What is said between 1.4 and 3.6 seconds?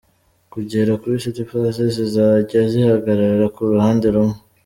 Plaza, zizajya zihagarara